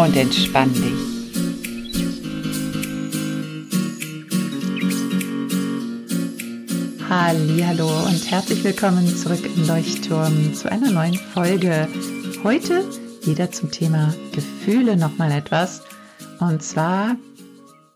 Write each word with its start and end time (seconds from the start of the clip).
Und 0.00 0.16
entspann 0.16 0.72
dich. 0.72 0.94
Hallo 7.10 8.06
und 8.06 8.30
herzlich 8.30 8.64
willkommen 8.64 9.06
zurück 9.14 9.44
im 9.44 9.66
Leuchtturm 9.66 10.54
zu 10.54 10.72
einer 10.72 10.90
neuen 10.90 11.16
Folge. 11.16 11.86
Heute 12.42 12.88
wieder 13.24 13.50
zum 13.50 13.70
Thema 13.70 14.14
Gefühle 14.32 14.96
nochmal 14.96 15.32
etwas. 15.32 15.82
Und 16.38 16.62
zwar 16.62 17.16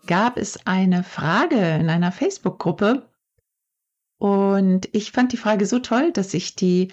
gab 0.05 0.37
es 0.37 0.67
eine 0.67 1.03
Frage 1.03 1.57
in 1.57 1.89
einer 1.89 2.11
Facebook-Gruppe 2.11 3.09
und 4.19 4.89
ich 4.91 5.11
fand 5.11 5.33
die 5.33 5.37
Frage 5.37 5.65
so 5.65 5.79
toll, 5.79 6.11
dass 6.11 6.35
ich 6.35 6.55
die 6.55 6.89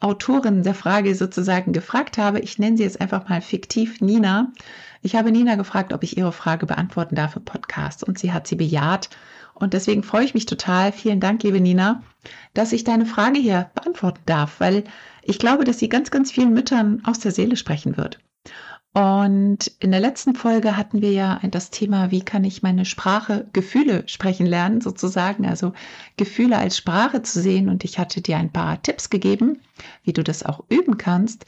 Autorin 0.00 0.62
der 0.62 0.74
Frage 0.74 1.14
sozusagen 1.14 1.72
gefragt 1.72 2.18
habe. 2.18 2.40
Ich 2.40 2.58
nenne 2.58 2.76
sie 2.76 2.84
jetzt 2.84 3.00
einfach 3.00 3.28
mal 3.28 3.40
fiktiv 3.40 4.00
Nina. 4.00 4.52
Ich 5.02 5.16
habe 5.16 5.32
Nina 5.32 5.56
gefragt, 5.56 5.92
ob 5.92 6.02
ich 6.02 6.16
ihre 6.16 6.32
Frage 6.32 6.66
beantworten 6.66 7.14
darf 7.14 7.36
im 7.36 7.44
Podcast 7.44 8.04
und 8.04 8.18
sie 8.18 8.32
hat 8.32 8.46
sie 8.46 8.56
bejaht. 8.56 9.10
Und 9.54 9.74
deswegen 9.74 10.04
freue 10.04 10.24
ich 10.24 10.34
mich 10.34 10.46
total. 10.46 10.92
Vielen 10.92 11.18
Dank, 11.18 11.42
liebe 11.42 11.60
Nina, 11.60 12.02
dass 12.54 12.72
ich 12.72 12.84
deine 12.84 13.06
Frage 13.06 13.40
hier 13.40 13.70
beantworten 13.74 14.22
darf, 14.26 14.60
weil 14.60 14.84
ich 15.22 15.40
glaube, 15.40 15.64
dass 15.64 15.80
sie 15.80 15.88
ganz, 15.88 16.10
ganz 16.12 16.30
vielen 16.30 16.54
Müttern 16.54 17.02
aus 17.04 17.18
der 17.18 17.32
Seele 17.32 17.56
sprechen 17.56 17.96
wird. 17.96 18.20
Und 18.94 19.70
in 19.80 19.90
der 19.90 20.00
letzten 20.00 20.34
Folge 20.34 20.76
hatten 20.76 21.02
wir 21.02 21.12
ja 21.12 21.40
das 21.50 21.70
Thema, 21.70 22.10
wie 22.10 22.22
kann 22.22 22.42
ich 22.44 22.62
meine 22.62 22.84
Sprache, 22.84 23.46
Gefühle 23.52 24.02
sprechen 24.08 24.46
lernen, 24.46 24.80
sozusagen, 24.80 25.46
also 25.46 25.72
Gefühle 26.16 26.58
als 26.58 26.76
Sprache 26.76 27.22
zu 27.22 27.40
sehen. 27.40 27.68
Und 27.68 27.84
ich 27.84 27.98
hatte 27.98 28.20
dir 28.22 28.38
ein 28.38 28.52
paar 28.52 28.82
Tipps 28.82 29.10
gegeben, 29.10 29.60
wie 30.02 30.12
du 30.12 30.24
das 30.24 30.42
auch 30.42 30.64
üben 30.68 30.98
kannst. 30.98 31.46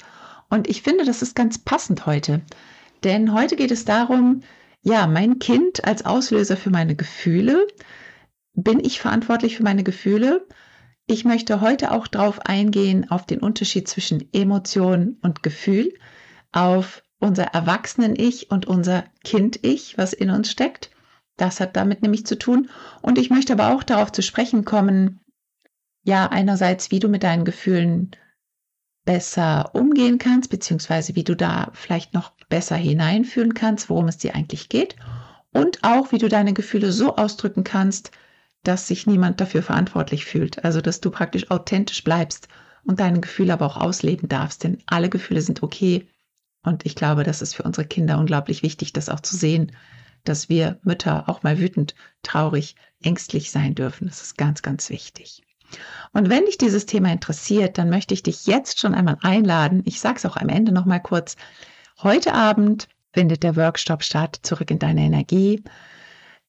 Und 0.48 0.68
ich 0.68 0.83
finde, 0.83 1.05
das 1.05 1.22
ist 1.22 1.34
ganz 1.34 1.58
passend 1.58 2.06
heute. 2.06 2.42
Denn 3.05 3.33
heute 3.33 3.56
geht 3.56 3.70
es 3.70 3.84
darum, 3.84 4.42
ja, 4.83 5.06
mein 5.06 5.38
Kind 5.38 5.84
als 5.84 6.05
Auslöser 6.05 6.56
für 6.56 6.70
meine 6.70 6.94
Gefühle. 6.94 7.66
Bin 8.55 8.80
ich 8.80 9.00
verantwortlich 9.00 9.56
für 9.56 9.62
meine 9.62 9.84
Gefühle? 9.84 10.46
Ich 11.06 11.24
möchte 11.24 11.61
heute 11.61 11.92
auch 11.92 12.06
darauf 12.06 12.41
eingehen, 12.41 13.11
auf 13.11 13.27
den 13.27 13.41
Unterschied 13.41 13.88
zwischen 13.88 14.28
Emotion 14.33 15.16
und 15.22 15.42
Gefühl, 15.42 15.92
auf 16.52 17.02
unser 17.20 17.44
Erwachsenen-Ich 17.44 18.50
und 18.50 18.66
unser 18.66 19.04
Kind-Ich, 19.22 19.96
was 19.98 20.12
in 20.12 20.30
uns 20.30 20.50
steckt. 20.50 20.90
Das 21.36 21.60
hat 21.60 21.77
damit 21.77 22.02
nämlich 22.02 22.27
zu 22.27 22.36
tun. 22.38 22.68
Und 23.02 23.18
ich 23.18 23.30
möchte 23.30 23.52
aber 23.52 23.74
auch 23.74 23.82
darauf 23.82 24.10
zu 24.10 24.22
sprechen 24.22 24.64
kommen, 24.64 25.20
ja, 26.02 26.27
einerseits, 26.27 26.90
wie 26.90 26.98
du 26.98 27.08
mit 27.08 27.22
deinen 27.22 27.44
Gefühlen 27.44 28.10
besser 29.04 29.74
umgehen 29.74 30.18
kannst, 30.18 30.50
beziehungsweise 30.50 31.14
wie 31.14 31.24
du 31.24 31.36
da 31.36 31.70
vielleicht 31.74 32.14
noch 32.14 32.32
besser 32.48 32.77
hineinfühlen 32.77 33.55
kannst, 33.55 33.90
worum 33.90 34.08
es 34.08 34.18
dir 34.18 34.34
eigentlich 34.34 34.68
geht. 34.68 34.96
Und 35.52 35.83
auch, 35.83 36.12
wie 36.12 36.18
du 36.18 36.28
deine 36.28 36.55
Gefühle 36.55 36.90
so 36.90 37.16
ausdrücken 37.16 37.64
kannst, 37.64 38.12
dass 38.62 38.89
sich 38.89 39.06
niemand 39.06 39.40
dafür 39.40 39.62
verantwortlich 39.62 40.24
fühlt. 40.24 40.64
Also, 40.64 40.80
dass 40.80 41.00
du 41.00 41.11
praktisch 41.11 41.50
authentisch 41.50 42.02
bleibst 42.05 42.48
und 42.84 43.00
deine 43.00 43.20
Gefühle 43.20 43.52
aber 43.52 43.66
auch 43.66 43.77
ausleben 43.77 44.28
darfst. 44.28 44.64
Denn 44.64 44.78
alle 44.86 45.11
Gefühle 45.11 45.42
sind 45.42 45.62
okay 45.62 46.06
und 46.62 46.84
ich 46.84 46.94
glaube, 46.94 47.24
das 47.24 47.42
ist 47.42 47.54
für 47.54 47.62
unsere 47.62 47.86
Kinder 47.86 48.18
unglaublich 48.18 48.62
wichtig, 48.62 48.92
das 48.92 49.08
auch 49.08 49.20
zu 49.20 49.36
sehen, 49.36 49.72
dass 50.24 50.48
wir 50.48 50.78
Mütter 50.82 51.28
auch 51.28 51.42
mal 51.42 51.58
wütend, 51.58 51.94
traurig, 52.22 52.76
ängstlich 53.02 53.50
sein 53.50 53.74
dürfen. 53.74 54.06
Das 54.06 54.20
ist 54.20 54.36
ganz, 54.36 54.60
ganz 54.60 54.90
wichtig. 54.90 55.42
Und 56.12 56.28
wenn 56.28 56.44
dich 56.44 56.58
dieses 56.58 56.84
Thema 56.84 57.12
interessiert, 57.12 57.78
dann 57.78 57.88
möchte 57.88 58.12
ich 58.12 58.22
dich 58.22 58.46
jetzt 58.46 58.80
schon 58.80 58.94
einmal 58.94 59.16
einladen. 59.22 59.82
Ich 59.86 60.00
sage 60.00 60.16
es 60.16 60.26
auch 60.26 60.36
am 60.36 60.48
Ende 60.48 60.72
noch 60.72 60.84
mal 60.84 60.98
kurz. 60.98 61.36
Heute 62.02 62.34
Abend 62.34 62.88
findet 63.12 63.42
der 63.42 63.56
Workshop 63.56 64.02
statt, 64.02 64.40
zurück 64.42 64.70
in 64.70 64.78
deine 64.78 65.02
Energie. 65.02 65.62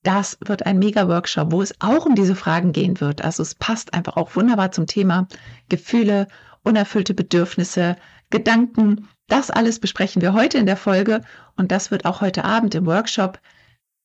Das 0.04 0.38
wird 0.44 0.66
ein 0.66 0.80
Mega-Workshop, 0.80 1.52
wo 1.52 1.62
es 1.62 1.76
auch 1.80 2.06
um 2.06 2.16
diese 2.16 2.36
Fragen 2.36 2.72
gehen 2.72 3.00
wird. 3.00 3.24
Also 3.24 3.44
es 3.44 3.54
passt 3.56 3.94
einfach 3.94 4.18
auch 4.18 4.36
wunderbar 4.36 4.72
zum 4.72 4.88
Thema 4.88 5.28
Gefühle, 5.70 6.28
unerfüllte 6.64 7.14
Bedürfnisse, 7.14 7.98
Gedanken, 8.32 9.08
das 9.32 9.50
alles 9.50 9.80
besprechen 9.80 10.22
wir 10.22 10.34
heute 10.34 10.58
in 10.58 10.66
der 10.66 10.78
Folge 10.78 11.22
und 11.56 11.72
das 11.72 11.90
wird 11.90 12.06
auch 12.06 12.22
heute 12.22 12.44
Abend 12.44 12.76
im 12.76 12.86
Workshop 12.86 13.40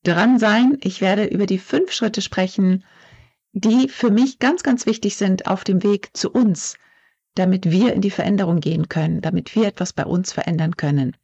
dran 0.03 0.39
sein. 0.39 0.77
Ich 0.81 1.01
werde 1.01 1.25
über 1.25 1.45
die 1.45 1.59
fünf 1.59 1.91
Schritte 1.91 2.21
sprechen, 2.21 2.85
die 3.51 3.89
für 3.89 4.09
mich 4.09 4.39
ganz, 4.39 4.63
ganz 4.63 4.85
wichtig 4.85 5.17
sind 5.17 5.47
auf 5.47 5.63
dem 5.63 5.83
Weg 5.83 6.15
zu 6.15 6.31
uns, 6.31 6.77
damit 7.35 7.69
wir 7.69 7.93
in 7.93 8.01
die 8.01 8.11
Veränderung 8.11 8.61
gehen 8.61 8.87
können, 8.87 9.19
damit 9.21 9.53
wir 9.55 9.67
etwas 9.67 9.91
bei 9.91 10.05
uns 10.05 10.31
verändern 10.31 10.77
können. 10.77 11.17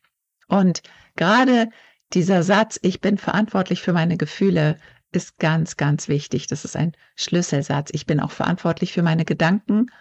Und 0.47 0.81
gerade 1.15 1.69
dieser 2.13 2.43
Satz, 2.43 2.79
ich 2.81 2.99
bin 2.99 3.17
verantwortlich 3.17 3.81
für 3.81 3.93
meine 3.93 4.17
Gefühle, 4.17 4.77
ist 5.13 5.37
ganz, 5.39 5.77
ganz 5.77 6.07
wichtig. 6.09 6.47
Das 6.47 6.65
ist 6.65 6.75
ein 6.75 6.93
Schlüsselsatz. 7.15 7.89
Ich 7.93 8.05
bin 8.05 8.19
auch 8.19 8.31
verantwortlich 8.31 8.91
für 8.91 9.03
meine 9.03 9.25
Gedanken 9.25 9.91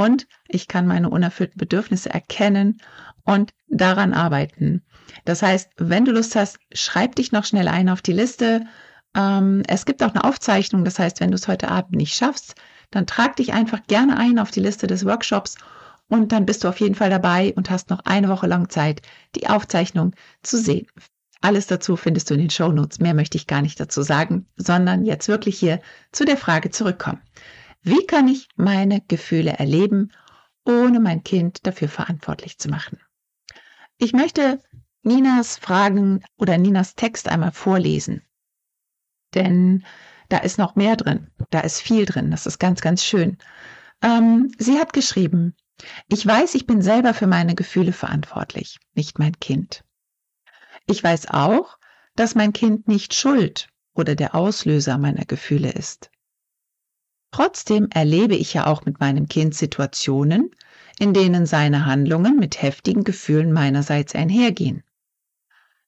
und 0.00 0.26
ich 0.48 0.66
kann 0.66 0.86
meine 0.86 1.10
unerfüllten 1.10 1.58
Bedürfnisse 1.58 2.08
erkennen 2.08 2.80
und 3.24 3.52
daran 3.68 4.14
arbeiten. 4.14 4.82
Das 5.26 5.42
heißt, 5.42 5.72
wenn 5.76 6.06
du 6.06 6.12
Lust 6.12 6.36
hast, 6.36 6.58
schreib 6.72 7.16
dich 7.16 7.32
noch 7.32 7.44
schnell 7.44 7.68
ein 7.68 7.90
auf 7.90 8.00
die 8.00 8.14
Liste. 8.14 8.64
Ähm, 9.14 9.62
es 9.68 9.84
gibt 9.84 10.02
auch 10.02 10.14
eine 10.14 10.24
Aufzeichnung, 10.24 10.86
das 10.86 10.98
heißt, 10.98 11.20
wenn 11.20 11.32
du 11.32 11.34
es 11.34 11.48
heute 11.48 11.70
Abend 11.70 11.96
nicht 11.96 12.14
schaffst, 12.14 12.54
dann 12.90 13.06
trag 13.06 13.36
dich 13.36 13.52
einfach 13.52 13.86
gerne 13.88 14.16
ein 14.16 14.38
auf 14.38 14.50
die 14.50 14.60
Liste 14.60 14.86
des 14.86 15.04
Workshops 15.04 15.56
und 16.08 16.32
dann 16.32 16.46
bist 16.46 16.64
du 16.64 16.68
auf 16.68 16.80
jeden 16.80 16.94
Fall 16.94 17.10
dabei 17.10 17.52
und 17.54 17.68
hast 17.68 17.90
noch 17.90 18.00
eine 18.06 18.30
Woche 18.30 18.46
lang 18.46 18.70
Zeit, 18.70 19.02
die 19.36 19.50
Aufzeichnung 19.50 20.14
zu 20.42 20.56
sehen. 20.56 20.86
Alles 21.42 21.66
dazu 21.66 21.96
findest 21.96 22.30
du 22.30 22.34
in 22.34 22.40
den 22.40 22.50
Show 22.50 22.72
Notes. 22.72 23.00
Mehr 23.00 23.12
möchte 23.12 23.36
ich 23.36 23.46
gar 23.46 23.60
nicht 23.60 23.78
dazu 23.78 24.00
sagen, 24.00 24.46
sondern 24.56 25.04
jetzt 25.04 25.28
wirklich 25.28 25.58
hier 25.58 25.80
zu 26.10 26.24
der 26.24 26.38
Frage 26.38 26.70
zurückkommen. 26.70 27.20
Wie 27.82 28.06
kann 28.06 28.28
ich 28.28 28.48
meine 28.56 29.00
Gefühle 29.00 29.52
erleben, 29.52 30.12
ohne 30.64 31.00
mein 31.00 31.22
Kind 31.22 31.66
dafür 31.66 31.88
verantwortlich 31.88 32.58
zu 32.58 32.68
machen? 32.68 33.00
Ich 33.96 34.12
möchte 34.12 34.62
Ninas 35.02 35.56
Fragen 35.56 36.22
oder 36.36 36.58
Ninas 36.58 36.94
Text 36.94 37.28
einmal 37.28 37.52
vorlesen. 37.52 38.22
Denn 39.34 39.84
da 40.28 40.38
ist 40.38 40.58
noch 40.58 40.76
mehr 40.76 40.96
drin. 40.96 41.30
Da 41.50 41.60
ist 41.60 41.80
viel 41.80 42.04
drin. 42.04 42.30
Das 42.30 42.46
ist 42.46 42.58
ganz, 42.58 42.80
ganz 42.80 43.04
schön. 43.04 43.38
Ähm, 44.02 44.52
sie 44.58 44.78
hat 44.78 44.92
geschrieben, 44.92 45.54
ich 46.08 46.26
weiß, 46.26 46.54
ich 46.54 46.66
bin 46.66 46.82
selber 46.82 47.14
für 47.14 47.26
meine 47.26 47.54
Gefühle 47.54 47.92
verantwortlich, 47.92 48.78
nicht 48.94 49.18
mein 49.18 49.38
Kind. 49.40 49.84
Ich 50.86 51.02
weiß 51.02 51.28
auch, 51.30 51.78
dass 52.16 52.34
mein 52.34 52.52
Kind 52.52 52.88
nicht 52.88 53.14
schuld 53.14 53.68
oder 53.94 54.14
der 54.14 54.34
Auslöser 54.34 54.98
meiner 54.98 55.24
Gefühle 55.24 55.70
ist. 55.70 56.10
Trotzdem 57.32 57.88
erlebe 57.90 58.34
ich 58.34 58.54
ja 58.54 58.66
auch 58.66 58.84
mit 58.84 59.00
meinem 59.00 59.28
Kind 59.28 59.54
Situationen, 59.54 60.50
in 60.98 61.14
denen 61.14 61.46
seine 61.46 61.86
Handlungen 61.86 62.36
mit 62.36 62.60
heftigen 62.60 63.04
Gefühlen 63.04 63.52
meinerseits 63.52 64.14
einhergehen. 64.14 64.82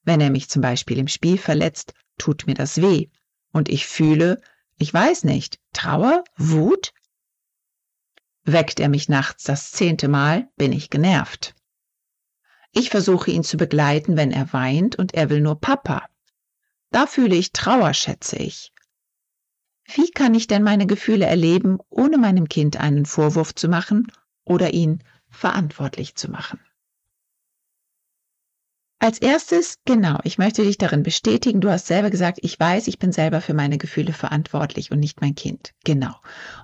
Wenn 0.03 0.21
er 0.21 0.29
mich 0.29 0.49
zum 0.49 0.61
Beispiel 0.61 0.97
im 0.97 1.07
Spiel 1.07 1.37
verletzt, 1.37 1.93
tut 2.17 2.47
mir 2.47 2.55
das 2.55 2.81
weh 2.81 3.09
und 3.51 3.69
ich 3.69 3.85
fühle, 3.85 4.41
ich 4.77 4.93
weiß 4.93 5.23
nicht, 5.23 5.59
Trauer, 5.71 6.23
Wut? 6.35 6.93
Weckt 8.43 8.79
er 8.79 8.89
mich 8.89 9.07
nachts 9.07 9.43
das 9.43 9.71
zehnte 9.71 10.07
Mal, 10.07 10.49
bin 10.57 10.73
ich 10.73 10.89
genervt. 10.89 11.55
Ich 12.73 12.89
versuche 12.89 13.31
ihn 13.31 13.43
zu 13.43 13.55
begleiten, 13.55 14.17
wenn 14.17 14.31
er 14.31 14.51
weint 14.51 14.97
und 14.97 15.13
er 15.13 15.29
will 15.29 15.39
nur 15.39 15.61
Papa. 15.61 16.09
Da 16.89 17.07
fühle 17.07 17.35
ich 17.35 17.53
Trauer, 17.53 17.93
schätze 17.93 18.37
ich. 18.37 18.72
Wie 19.85 20.11
kann 20.11 20.33
ich 20.33 20.47
denn 20.47 20.63
meine 20.63 20.87
Gefühle 20.87 21.25
erleben, 21.25 21.79
ohne 21.89 22.17
meinem 22.17 22.47
Kind 22.47 22.77
einen 22.77 23.05
Vorwurf 23.05 23.53
zu 23.53 23.67
machen 23.67 24.07
oder 24.45 24.73
ihn 24.73 25.03
verantwortlich 25.29 26.15
zu 26.15 26.31
machen? 26.31 26.59
als 29.03 29.19
erstes, 29.19 29.79
genau, 29.83 30.19
ich 30.23 30.37
möchte 30.37 30.63
dich 30.63 30.77
darin 30.77 31.03
bestätigen, 31.03 31.59
du 31.59 31.69
hast 31.69 31.87
selber 31.87 32.09
gesagt, 32.09 32.39
ich 32.41 32.57
weiß, 32.57 32.87
ich 32.87 32.99
bin 32.99 33.11
selber 33.11 33.41
für 33.41 33.53
meine 33.53 33.77
Gefühle 33.77 34.13
verantwortlich 34.13 34.91
und 34.91 34.99
nicht 35.01 35.19
mein 35.19 35.35
Kind. 35.35 35.73
Genau. 35.83 36.15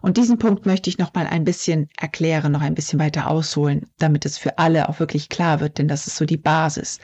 Und 0.02 0.16
diesen 0.16 0.38
Punkt 0.38 0.66
möchte 0.66 0.90
ich 0.90 0.98
noch 0.98 1.14
mal 1.14 1.28
ein 1.28 1.44
bisschen 1.44 1.90
erklären, 2.00 2.54
noch 2.54 2.62
ein 2.62 2.76
bisschen 2.76 2.98
weiter 2.98 3.30
ausholen, 3.30 3.88
damit 3.98 4.26
es 4.26 4.38
für 4.38 4.58
alle 4.58 4.88
auch 4.88 5.02
wirklich 5.02 5.28
klar 5.28 5.60
wird, 5.60 5.80
denn 5.80 5.90
das 5.90 6.08
ist 6.08 6.16
so 6.16 6.24
die 6.24 6.38
Basis. 6.38 7.00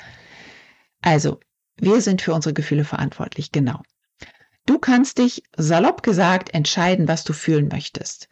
Also, 1.01 1.41
wir 1.75 1.99
sind 1.99 2.21
für 2.21 2.33
unsere 2.33 2.53
Gefühle 2.53 2.85
verantwortlich, 2.85 3.51
genau. 3.51 3.81
Du 4.65 4.79
kannst 4.79 5.19
dich 5.19 5.43
salopp 5.55 6.03
gesagt 6.03 6.53
entscheiden, 6.53 7.07
was 7.07 7.23
du 7.23 7.33
fühlen 7.33 7.67
möchtest. 7.67 8.27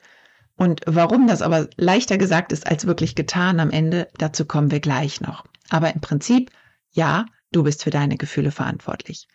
Und 0.55 0.81
warum 0.85 1.27
das 1.27 1.41
aber 1.41 1.67
leichter 1.77 2.17
gesagt 2.17 2.51
ist 2.51 2.67
als 2.67 2.85
wirklich 2.85 3.15
getan 3.15 3.59
am 3.59 3.71
Ende, 3.71 4.07
dazu 4.17 4.45
kommen 4.45 4.71
wir 4.71 4.79
gleich 4.79 5.21
noch. 5.21 5.45
Aber 5.69 5.93
im 5.93 6.01
Prinzip 6.01 6.51
ja, 6.93 7.25
du 7.51 7.63
bist 7.63 7.83
für 7.83 7.89
deine 7.89 8.17
Gefühle 8.17 8.51
verantwortlich. 8.51 9.27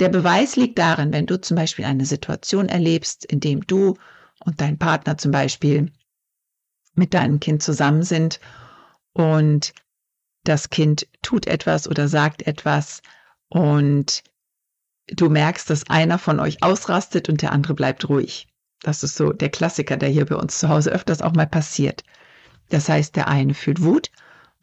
Der 0.00 0.08
Beweis 0.08 0.56
liegt 0.56 0.78
darin, 0.78 1.12
wenn 1.12 1.26
du 1.26 1.40
zum 1.40 1.56
Beispiel 1.56 1.84
eine 1.84 2.04
Situation 2.04 2.68
erlebst, 2.68 3.24
in 3.24 3.40
dem 3.40 3.66
du 3.66 3.96
und 4.40 4.60
dein 4.60 4.78
Partner 4.78 5.16
zum 5.16 5.30
Beispiel 5.30 5.92
mit 6.94 7.14
deinem 7.14 7.40
Kind 7.40 7.62
zusammen 7.62 8.02
sind 8.02 8.40
und 9.12 9.72
das 10.44 10.70
Kind 10.70 11.08
tut 11.22 11.46
etwas 11.46 11.88
oder 11.88 12.08
sagt 12.08 12.46
etwas 12.46 13.02
und 13.48 14.22
du 15.08 15.28
merkst, 15.28 15.68
dass 15.70 15.88
einer 15.88 16.18
von 16.18 16.40
euch 16.40 16.62
ausrastet 16.62 17.28
und 17.28 17.42
der 17.42 17.52
andere 17.52 17.74
bleibt 17.74 18.08
ruhig. 18.08 18.48
Das 18.82 19.02
ist 19.02 19.16
so 19.16 19.32
der 19.32 19.48
Klassiker, 19.48 19.96
der 19.96 20.08
hier 20.08 20.26
bei 20.26 20.36
uns 20.36 20.58
zu 20.58 20.68
Hause 20.68 20.90
öfters 20.90 21.22
auch 21.22 21.32
mal 21.32 21.46
passiert. 21.46 22.04
Das 22.68 22.88
heißt, 22.88 23.16
der 23.16 23.28
eine 23.28 23.54
fühlt 23.54 23.82
Wut 23.82 24.10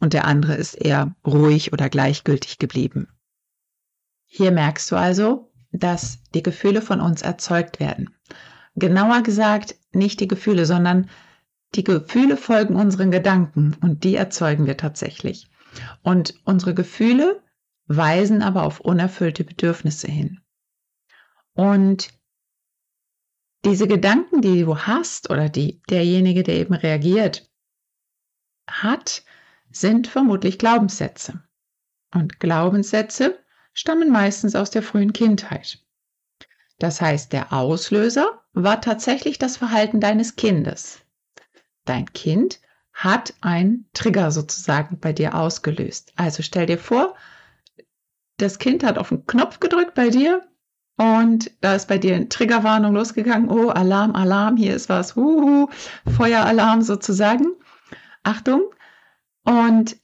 und 0.00 0.12
der 0.12 0.26
andere 0.26 0.54
ist 0.54 0.74
eher 0.74 1.14
ruhig 1.26 1.72
oder 1.72 1.88
gleichgültig 1.88 2.58
geblieben. 2.58 3.08
Hier 4.26 4.50
merkst 4.50 4.90
du 4.90 4.96
also, 4.96 5.50
dass 5.72 6.18
die 6.34 6.42
Gefühle 6.42 6.82
von 6.82 7.00
uns 7.00 7.22
erzeugt 7.22 7.80
werden. 7.80 8.14
Genauer 8.76 9.22
gesagt, 9.22 9.76
nicht 9.92 10.20
die 10.20 10.28
Gefühle, 10.28 10.66
sondern 10.66 11.08
die 11.74 11.84
Gefühle 11.84 12.36
folgen 12.36 12.76
unseren 12.76 13.10
Gedanken 13.10 13.76
und 13.80 14.04
die 14.04 14.16
erzeugen 14.16 14.66
wir 14.66 14.76
tatsächlich. 14.76 15.48
Und 16.02 16.34
unsere 16.44 16.74
Gefühle 16.74 17.42
weisen 17.86 18.42
aber 18.42 18.64
auf 18.64 18.80
unerfüllte 18.80 19.44
Bedürfnisse 19.44 20.08
hin. 20.08 20.40
Und 21.54 22.08
diese 23.64 23.88
Gedanken, 23.88 24.42
die 24.42 24.62
du 24.62 24.78
hast 24.78 25.30
oder 25.30 25.48
die 25.48 25.80
derjenige, 25.88 26.42
der 26.42 26.56
eben 26.56 26.74
reagiert, 26.74 27.50
hat, 28.68 29.24
sind 29.70 30.06
vermutlich 30.06 30.58
Glaubenssätze. 30.58 31.42
Und 32.12 32.40
Glaubenssätze 32.40 33.38
stammen 33.72 34.10
meistens 34.10 34.54
aus 34.54 34.70
der 34.70 34.82
frühen 34.82 35.12
Kindheit. 35.12 35.84
Das 36.78 37.00
heißt, 37.00 37.32
der 37.32 37.52
Auslöser 37.52 38.42
war 38.52 38.80
tatsächlich 38.80 39.38
das 39.38 39.56
Verhalten 39.56 40.00
deines 40.00 40.36
Kindes. 40.36 41.00
Dein 41.84 42.12
Kind 42.12 42.60
hat 42.92 43.34
ein 43.40 43.86
Trigger 43.92 44.30
sozusagen 44.30 44.98
bei 44.98 45.12
dir 45.12 45.34
ausgelöst. 45.34 46.12
Also 46.16 46.42
stell 46.42 46.66
dir 46.66 46.78
vor, 46.78 47.16
das 48.36 48.58
Kind 48.58 48.84
hat 48.84 48.98
auf 48.98 49.08
den 49.10 49.26
Knopf 49.26 49.60
gedrückt 49.60 49.94
bei 49.94 50.10
dir 50.10 50.42
und 50.96 51.50
da 51.60 51.74
ist 51.74 51.88
bei 51.88 51.98
dir 51.98 52.14
eine 52.14 52.28
Triggerwarnung 52.28 52.94
losgegangen. 52.94 53.48
Oh, 53.48 53.68
Alarm, 53.68 54.14
Alarm, 54.14 54.56
hier 54.56 54.74
ist 54.74 54.88
was. 54.88 55.16
Huhu, 55.16 55.68
Feueralarm 56.06 56.82
sozusagen. 56.82 57.46
Achtung, 58.22 58.62
und 59.44 59.96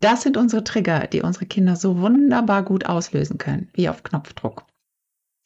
das 0.00 0.22
sind 0.22 0.36
unsere 0.36 0.64
Trigger, 0.64 1.06
die 1.06 1.22
unsere 1.22 1.46
Kinder 1.46 1.76
so 1.76 1.98
wunderbar 2.00 2.64
gut 2.64 2.86
auslösen 2.86 3.38
können, 3.38 3.68
wie 3.74 3.88
auf 3.88 4.02
Knopfdruck. 4.02 4.64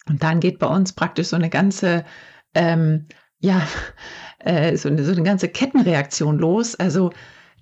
Und 0.09 0.23
dann 0.23 0.41
geht 0.41 0.59
bei 0.59 0.67
uns 0.67 0.93
praktisch 0.93 1.29
so 1.29 1.37
eine 1.37 1.51
ganze, 1.51 2.05
ähm, 2.55 3.07
ja, 3.39 3.67
äh, 4.39 4.77
so, 4.77 4.89
eine, 4.89 5.05
so 5.05 5.13
eine 5.13 5.23
ganze 5.23 5.49
Kettenreaktion 5.49 6.39
los. 6.39 6.75
Also 6.77 7.11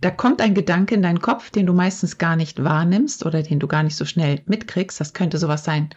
da 0.03 0.11
kommt 0.11 0.43
ein 0.43 0.55
Gedanke 0.55 0.97
in 0.97 1.03
deinen 1.03 1.21
Kopf, 1.21 1.51
den 1.51 1.67
du 1.67 1.73
meistens 1.73 2.19
gar 2.19 2.37
nicht 2.37 2.63
wahrnimmst 2.63 3.25
oder 3.25 3.43
den 3.43 3.61
du 3.61 3.69
gar 3.69 3.85
nicht 3.85 3.97
so 3.97 4.05
schnell 4.05 4.43
mitkriegst. 4.47 5.01
Das 5.01 5.15
könnte 5.15 5.39
sowas 5.39 5.65
sein, 5.65 5.91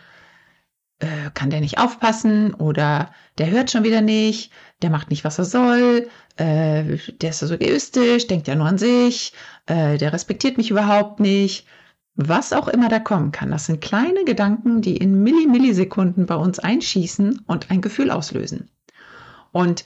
äh, 0.99 1.31
kann 1.33 1.49
der 1.49 1.59
nicht 1.59 1.79
aufpassen 1.79 2.53
oder 2.53 3.11
der 3.39 3.49
hört 3.49 3.71
schon 3.71 3.83
wieder 3.83 4.01
nicht, 4.01 4.51
der 4.83 4.91
macht 4.91 5.09
nicht, 5.09 5.23
was 5.23 5.39
er 5.39 5.45
soll, 5.45 6.07
äh, 6.37 6.97
der 7.19 7.31
ist 7.31 7.39
so 7.39 7.53
egoistisch, 7.53 8.27
denkt 8.27 8.47
ja 8.47 8.55
nur 8.55 8.67
an 8.67 8.77
sich, 8.77 9.33
äh, 9.65 9.97
der 9.97 10.13
respektiert 10.13 10.57
mich 10.57 10.69
überhaupt 10.69 11.19
nicht. 11.19 11.65
Was 12.13 12.53
auch 12.53 12.69
immer 12.69 12.87
da 12.87 12.99
kommen 12.99 13.31
kann, 13.31 13.51
das 13.51 13.65
sind 13.65 13.81
kleine 13.81 14.23
Gedanken, 14.23 14.81
die 14.81 14.95
in 14.95 15.21
Millimillisekunden 15.23 16.27
bei 16.27 16.35
uns 16.35 16.59
einschießen 16.59 17.41
und 17.47 17.71
ein 17.71 17.81
Gefühl 17.81 18.09
auslösen. 18.09 18.69
Und 19.51 19.85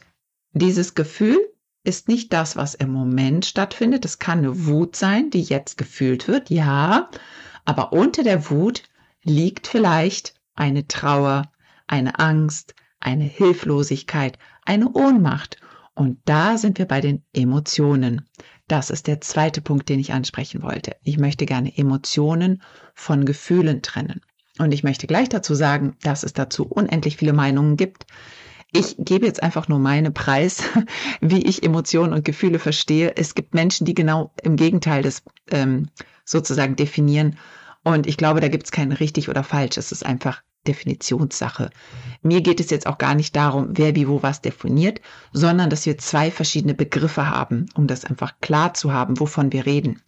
dieses 0.54 0.94
Gefühl 0.94 1.40
ist 1.84 2.08
nicht 2.08 2.34
das, 2.34 2.56
was 2.56 2.76
im 2.76 2.92
Moment 2.92 3.46
stattfindet. 3.46 4.06
Es 4.06 4.20
kann 4.20 4.40
eine 4.40 4.66
Wut 4.66 4.96
sein, 4.96 5.30
die 5.30 5.42
jetzt 5.42 5.78
gefühlt 5.78 6.28
wird, 6.28 6.50
ja, 6.50 7.10
aber 7.66 7.94
unter 7.94 8.24
der 8.24 8.50
Wut 8.50 8.84
liegt 9.24 9.68
vielleicht 9.68 10.34
eine 10.56 10.88
Trauer, 10.88 11.52
eine 11.88 12.20
Angst, 12.20 12.76
eine 13.00 13.24
Hilflosigkeit, 13.24 14.38
eine 14.66 14.92
Ohnmacht. 14.92 15.58
Und 15.94 16.20
da 16.26 16.58
sind 16.58 16.78
wir 16.78 16.86
bei 16.86 17.02
den 17.02 17.24
Emotionen. 17.34 18.26
Das 18.68 18.90
ist 18.90 19.08
der 19.08 19.22
zweite 19.22 19.62
Punkt, 19.62 19.90
den 19.90 20.00
ich 20.00 20.14
ansprechen 20.14 20.62
wollte. 20.62 20.96
Ich 21.04 21.18
möchte 21.18 21.46
gerne 21.46 21.76
Emotionen 21.78 22.62
von 22.94 23.26
Gefühlen 23.26 23.82
trennen. 23.82 24.22
Und 24.60 24.74
ich 24.74 24.84
möchte 24.84 25.08
gleich 25.08 25.30
dazu 25.30 25.56
sagen, 25.56 25.96
dass 26.04 26.24
es 26.24 26.34
dazu 26.34 26.66
unendlich 26.68 27.18
viele 27.18 27.34
Meinungen 27.34 27.78
gibt. 27.78 28.06
Ich 28.72 28.96
gebe 29.00 29.26
jetzt 29.26 29.42
einfach 29.42 29.68
nur 29.68 29.80
meine 29.80 30.12
Preis, 30.12 30.64
wie 31.22 31.44
ich 31.46 31.64
Emotionen 31.64 32.14
und 32.14 32.24
Gefühle 32.24 32.60
verstehe. 32.60 33.16
Es 33.16 33.34
gibt 33.34 33.54
Menschen, 33.54 33.86
die 33.86 33.96
genau 33.96 34.32
im 34.44 34.56
Gegenteil 34.56 35.02
des 35.02 35.24
ähm, 35.50 35.90
sozusagen 36.24 36.76
definieren. 36.76 37.38
Und 37.84 38.06
ich 38.06 38.18
glaube, 38.18 38.42
da 38.42 38.48
gibt 38.48 38.66
es 38.66 38.72
kein 38.72 38.92
richtig 38.92 39.30
oder 39.30 39.44
falsch. 39.44 39.78
Es 39.78 39.92
ist 39.92 40.06
einfach 40.06 40.44
Definitionssache. 40.68 41.72
Mir 42.22 42.42
geht 42.42 42.60
es 42.60 42.70
jetzt 42.70 42.86
auch 42.86 42.98
gar 42.98 43.16
nicht 43.16 43.36
darum, 43.36 43.70
wer 43.72 43.96
wie 43.96 44.08
wo 44.08 44.22
was 44.22 44.42
definiert, 44.42 45.02
sondern 45.32 45.70
dass 45.70 45.86
wir 45.86 45.98
zwei 45.98 46.30
verschiedene 46.30 46.74
Begriffe 46.74 47.28
haben, 47.28 47.68
um 47.76 47.88
das 47.88 48.06
einfach 48.06 48.40
klar 48.42 48.74
zu 48.74 48.92
haben, 48.92 49.20
wovon 49.20 49.52
wir 49.52 49.66
reden. 49.66 50.02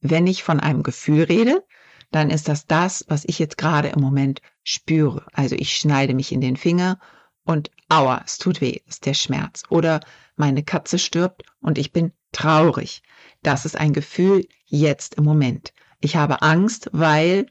Wenn 0.00 0.26
ich 0.26 0.44
von 0.44 0.60
einem 0.60 0.82
Gefühl 0.82 1.24
rede, 1.24 1.64
dann 2.10 2.30
ist 2.30 2.48
das 2.48 2.66
das, 2.66 3.04
was 3.08 3.24
ich 3.24 3.38
jetzt 3.38 3.58
gerade 3.58 3.88
im 3.88 4.00
Moment 4.00 4.40
spüre. 4.62 5.24
Also 5.32 5.56
ich 5.56 5.76
schneide 5.76 6.14
mich 6.14 6.32
in 6.32 6.40
den 6.40 6.56
Finger 6.56 6.98
und 7.44 7.70
aua, 7.88 8.22
es 8.24 8.38
tut 8.38 8.60
weh, 8.60 8.80
ist 8.86 9.06
der 9.06 9.14
Schmerz. 9.14 9.62
Oder 9.68 10.00
meine 10.36 10.62
Katze 10.62 10.98
stirbt 10.98 11.44
und 11.60 11.78
ich 11.78 11.92
bin 11.92 12.12
traurig. 12.32 13.02
Das 13.42 13.64
ist 13.64 13.76
ein 13.76 13.92
Gefühl 13.92 14.46
jetzt 14.64 15.14
im 15.14 15.24
Moment. 15.24 15.72
Ich 16.00 16.16
habe 16.16 16.42
Angst, 16.42 16.90
weil 16.92 17.46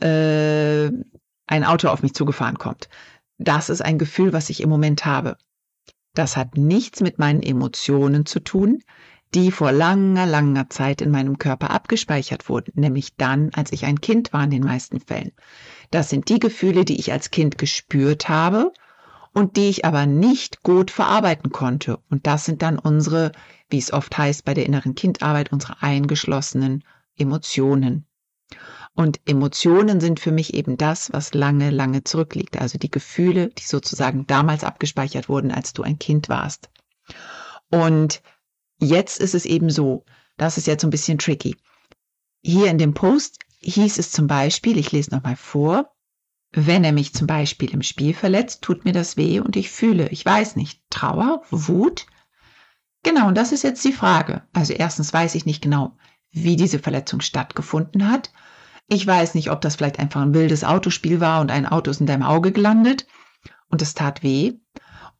äh, 0.00 0.90
ein 1.46 1.64
Auto 1.64 1.88
auf 1.88 2.02
mich 2.02 2.14
zugefahren 2.14 2.58
kommt. 2.58 2.88
Das 3.38 3.68
ist 3.68 3.82
ein 3.82 3.98
Gefühl, 3.98 4.32
was 4.32 4.50
ich 4.50 4.62
im 4.62 4.68
Moment 4.68 5.04
habe. 5.04 5.36
Das 6.14 6.36
hat 6.36 6.56
nichts 6.56 7.00
mit 7.00 7.18
meinen 7.18 7.42
Emotionen 7.42 8.26
zu 8.26 8.40
tun, 8.40 8.82
die 9.34 9.50
vor 9.50 9.72
langer, 9.72 10.26
langer 10.26 10.70
Zeit 10.70 11.00
in 11.00 11.10
meinem 11.10 11.38
Körper 11.38 11.70
abgespeichert 11.70 12.48
wurden, 12.48 12.72
nämlich 12.74 13.16
dann, 13.16 13.50
als 13.54 13.72
ich 13.72 13.84
ein 13.84 14.00
Kind 14.00 14.32
war 14.32 14.44
in 14.44 14.50
den 14.50 14.64
meisten 14.64 15.00
Fällen. 15.00 15.32
Das 15.90 16.10
sind 16.10 16.28
die 16.28 16.38
Gefühle, 16.38 16.84
die 16.84 16.98
ich 16.98 17.12
als 17.12 17.30
Kind 17.30 17.58
gespürt 17.58 18.28
habe 18.28 18.72
und 19.32 19.56
die 19.56 19.68
ich 19.68 19.84
aber 19.84 20.06
nicht 20.06 20.62
gut 20.62 20.90
verarbeiten 20.90 21.50
konnte. 21.50 21.98
Und 22.10 22.26
das 22.26 22.44
sind 22.44 22.62
dann 22.62 22.78
unsere, 22.78 23.32
wie 23.68 23.78
es 23.78 23.92
oft 23.92 24.16
heißt 24.16 24.44
bei 24.44 24.54
der 24.54 24.66
inneren 24.66 24.94
Kindarbeit, 24.94 25.52
unsere 25.52 25.82
eingeschlossenen 25.82 26.84
Emotionen. 27.16 28.06
Und 28.94 29.20
Emotionen 29.26 30.00
sind 30.00 30.18
für 30.18 30.32
mich 30.32 30.54
eben 30.54 30.76
das, 30.76 31.12
was 31.12 31.32
lange, 31.32 31.70
lange 31.70 32.02
zurückliegt. 32.02 32.60
Also 32.60 32.78
die 32.78 32.90
Gefühle, 32.90 33.50
die 33.50 33.62
sozusagen 33.62 34.26
damals 34.26 34.64
abgespeichert 34.64 35.28
wurden, 35.28 35.52
als 35.52 35.72
du 35.72 35.82
ein 35.82 35.98
Kind 35.98 36.28
warst. 36.28 36.68
Und 37.70 38.22
jetzt 38.78 39.20
ist 39.20 39.34
es 39.34 39.44
eben 39.44 39.70
so, 39.70 40.04
das 40.36 40.58
ist 40.58 40.66
jetzt 40.66 40.84
ein 40.84 40.90
bisschen 40.90 41.18
tricky. 41.18 41.56
Hier 42.42 42.70
in 42.70 42.78
dem 42.78 42.94
Post 42.94 43.38
hieß 43.60 43.98
es 43.98 44.12
zum 44.12 44.26
Beispiel, 44.26 44.78
ich 44.78 44.92
lese 44.92 45.10
nochmal 45.10 45.36
vor, 45.36 45.92
wenn 46.52 46.84
er 46.84 46.92
mich 46.92 47.12
zum 47.12 47.26
Beispiel 47.26 47.70
im 47.70 47.82
Spiel 47.82 48.14
verletzt, 48.14 48.62
tut 48.62 48.84
mir 48.84 48.92
das 48.92 49.16
weh 49.16 49.40
und 49.40 49.56
ich 49.56 49.70
fühle, 49.70 50.08
ich 50.08 50.24
weiß 50.24 50.56
nicht, 50.56 50.80
Trauer, 50.88 51.42
Wut. 51.50 52.06
Genau, 53.02 53.28
und 53.28 53.36
das 53.36 53.52
ist 53.52 53.64
jetzt 53.64 53.84
die 53.84 53.92
Frage. 53.92 54.42
Also 54.52 54.72
erstens 54.72 55.12
weiß 55.12 55.34
ich 55.34 55.44
nicht 55.44 55.62
genau, 55.62 55.96
wie 56.30 56.56
diese 56.56 56.78
Verletzung 56.78 57.20
stattgefunden 57.20 58.10
hat. 58.10 58.32
Ich 58.86 59.06
weiß 59.06 59.34
nicht, 59.34 59.50
ob 59.50 59.60
das 59.60 59.76
vielleicht 59.76 59.98
einfach 59.98 60.22
ein 60.22 60.34
wildes 60.34 60.64
Autospiel 60.64 61.20
war 61.20 61.40
und 61.40 61.50
ein 61.50 61.66
Auto 61.66 61.90
ist 61.90 62.00
in 62.00 62.06
deinem 62.06 62.22
Auge 62.22 62.52
gelandet 62.52 63.06
und 63.68 63.82
es 63.82 63.94
tat 63.94 64.22
weh. 64.22 64.54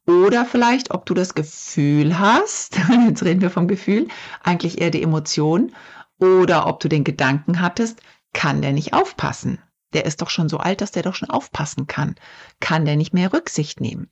Oder 0.09 0.43
vielleicht, 0.43 0.89
ob 0.89 1.05
du 1.05 1.13
das 1.13 1.35
Gefühl 1.35 2.17
hast, 2.17 2.79
jetzt 3.07 3.21
reden 3.21 3.41
wir 3.41 3.51
vom 3.51 3.67
Gefühl, 3.67 4.07
eigentlich 4.43 4.81
eher 4.81 4.89
die 4.89 5.03
Emotion 5.03 5.75
oder 6.19 6.65
ob 6.65 6.79
du 6.79 6.89
den 6.89 7.03
Gedanken 7.03 7.61
hattest, 7.61 8.01
kann 8.33 8.63
der 8.63 8.73
nicht 8.73 8.93
aufpassen? 8.93 9.59
Der 9.93 10.05
ist 10.05 10.23
doch 10.23 10.31
schon 10.31 10.49
so 10.49 10.57
alt, 10.57 10.81
dass 10.81 10.89
der 10.89 11.03
doch 11.03 11.13
schon 11.13 11.29
aufpassen 11.29 11.85
kann. 11.85 12.15
Kann 12.59 12.85
der 12.85 12.95
nicht 12.95 13.13
mehr 13.13 13.33
Rücksicht 13.33 13.81
nehmen? 13.81 14.09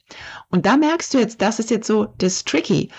Und 0.50 0.68
da 0.68 0.78
merkst 0.78 1.16
du 1.16 1.18
jetzt, 1.18 1.42
das 1.42 1.58
ist 1.58 1.72
jetzt 1.72 1.88
so 1.88 2.06
das 2.20 2.44
Tricky. 2.44 2.92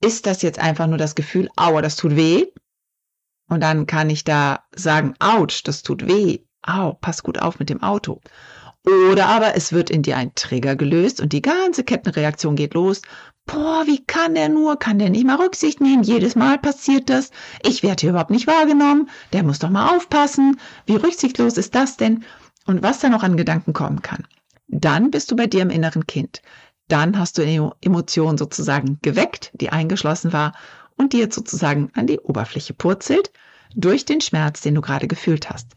Ist 0.00 0.26
das 0.26 0.42
jetzt 0.42 0.58
einfach 0.58 0.88
nur 0.88 0.98
das 0.98 1.14
Gefühl, 1.14 1.48
aua, 1.54 1.80
das 1.80 1.94
tut 1.94 2.16
weh? 2.16 2.46
Und 3.48 3.60
dann 3.60 3.86
kann 3.86 4.10
ich 4.10 4.24
da 4.24 4.64
sagen, 4.74 5.14
ouch, 5.20 5.62
das 5.62 5.84
tut 5.84 6.08
weh. 6.08 6.40
Au, 6.62 6.94
pass 6.94 7.22
gut 7.22 7.38
auf 7.38 7.60
mit 7.60 7.70
dem 7.70 7.84
Auto. 7.84 8.20
Oder 8.84 9.28
aber 9.28 9.54
es 9.54 9.72
wird 9.72 9.90
in 9.90 10.02
dir 10.02 10.16
ein 10.16 10.34
Trigger 10.34 10.74
gelöst 10.74 11.20
und 11.20 11.32
die 11.32 11.42
ganze 11.42 11.84
Kettenreaktion 11.84 12.56
geht 12.56 12.74
los. 12.74 13.02
Boah, 13.46 13.84
wie 13.86 14.04
kann 14.04 14.34
der 14.34 14.48
nur? 14.48 14.76
Kann 14.76 14.98
der 14.98 15.10
nicht 15.10 15.26
mal 15.26 15.36
Rücksicht 15.36 15.80
nehmen? 15.80 16.02
Jedes 16.02 16.34
Mal 16.34 16.58
passiert 16.58 17.08
das. 17.08 17.30
Ich 17.64 17.82
werde 17.82 18.00
hier 18.00 18.10
überhaupt 18.10 18.30
nicht 18.30 18.46
wahrgenommen. 18.46 19.08
Der 19.32 19.44
muss 19.44 19.60
doch 19.60 19.70
mal 19.70 19.96
aufpassen. 19.96 20.60
Wie 20.86 20.96
rücksichtslos 20.96 21.56
ist 21.56 21.74
das 21.74 21.96
denn? 21.96 22.24
Und 22.66 22.82
was 22.82 23.00
da 23.00 23.08
noch 23.08 23.22
an 23.22 23.36
Gedanken 23.36 23.72
kommen 23.72 24.02
kann. 24.02 24.26
Dann 24.68 25.10
bist 25.10 25.30
du 25.30 25.36
bei 25.36 25.46
dir 25.46 25.62
im 25.62 25.70
inneren 25.70 26.06
Kind. 26.06 26.42
Dann 26.88 27.18
hast 27.18 27.38
du 27.38 27.42
eine 27.42 27.72
Emotion 27.80 28.36
sozusagen 28.38 28.98
geweckt, 29.02 29.50
die 29.54 29.70
eingeschlossen 29.70 30.32
war 30.32 30.54
und 30.96 31.12
die 31.12 31.18
jetzt 31.18 31.34
sozusagen 31.34 31.90
an 31.94 32.06
die 32.06 32.18
Oberfläche 32.20 32.74
purzelt 32.74 33.32
durch 33.74 34.04
den 34.04 34.20
Schmerz, 34.20 34.60
den 34.60 34.74
du 34.74 34.80
gerade 34.80 35.08
gefühlt 35.08 35.50
hast. 35.50 35.74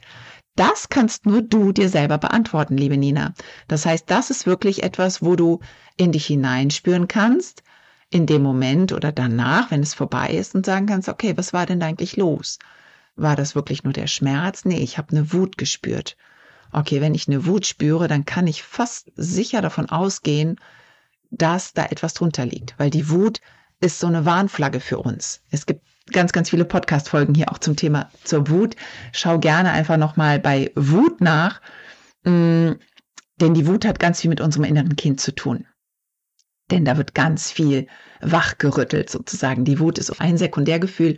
Das 0.55 0.87
kannst 0.89 1.25
nur 1.25 1.41
du 1.41 1.73
dir 1.73 1.89
selber 1.89 2.17
beantworten, 2.17 2.77
liebe 2.77 2.97
Nina. 2.97 3.33
Das 3.67 3.85
heißt, 3.85 4.09
das 4.09 4.29
ist 4.29 4.45
wirklich 4.45 4.83
etwas, 4.83 5.21
wo 5.21 5.35
du 5.35 5.59
in 5.97 6.11
dich 6.13 6.25
hineinspüren 6.25 7.07
kannst, 7.07 7.63
in 8.09 8.25
dem 8.25 8.41
Moment 8.41 8.93
oder 8.93 9.11
danach, 9.11 9.71
wenn 9.71 9.81
es 9.81 9.93
vorbei 9.93 10.29
ist 10.29 10.55
und 10.55 10.65
sagen 10.65 10.85
kannst, 10.85 11.09
okay, 11.09 11.35
was 11.35 11.51
war 11.51 11.65
denn 11.65 11.83
eigentlich 11.83 12.15
los? 12.15 12.59
War 13.17 13.35
das 13.35 13.55
wirklich 13.55 13.83
nur 13.83 13.93
der 13.93 14.07
Schmerz? 14.07 14.63
Nee, 14.63 14.79
ich 14.79 14.97
habe 14.97 15.11
eine 15.11 15.33
Wut 15.33 15.57
gespürt. 15.57 16.15
Okay, 16.71 17.01
wenn 17.01 17.15
ich 17.15 17.27
eine 17.27 17.45
Wut 17.45 17.65
spüre, 17.65 18.07
dann 18.07 18.25
kann 18.25 18.47
ich 18.47 18.63
fast 18.63 19.11
sicher 19.15 19.61
davon 19.61 19.89
ausgehen, 19.89 20.57
dass 21.31 21.73
da 21.73 21.85
etwas 21.85 22.13
drunter 22.13 22.45
liegt, 22.45 22.75
weil 22.77 22.89
die 22.89 23.09
Wut 23.09 23.41
ist 23.81 23.99
so 23.99 24.07
eine 24.07 24.25
Warnflagge 24.25 24.79
für 24.79 24.99
uns. 24.99 25.41
Es 25.51 25.65
gibt 25.65 25.81
ganz, 26.11 26.31
ganz 26.31 26.49
viele 26.49 26.65
Podcast-Folgen 26.65 27.33
hier 27.33 27.51
auch 27.51 27.57
zum 27.57 27.75
Thema 27.75 28.09
zur 28.23 28.49
Wut. 28.49 28.75
Schau 29.11 29.39
gerne 29.39 29.71
einfach 29.71 29.97
nochmal 29.97 30.39
bei 30.39 30.71
Wut 30.75 31.21
nach, 31.21 31.61
mm, 32.23 32.71
denn 33.41 33.53
die 33.53 33.67
Wut 33.67 33.85
hat 33.85 33.99
ganz 33.99 34.21
viel 34.21 34.29
mit 34.29 34.41
unserem 34.41 34.65
inneren 34.65 34.95
Kind 34.95 35.19
zu 35.19 35.33
tun. 35.33 35.65
Denn 36.71 36.85
da 36.85 36.97
wird 36.97 37.13
ganz 37.13 37.51
viel 37.51 37.87
wachgerüttelt 38.21 39.09
sozusagen. 39.09 39.65
Die 39.65 39.79
Wut 39.79 39.97
ist 39.97 40.19
ein 40.19 40.37
Sekundärgefühl, 40.37 41.17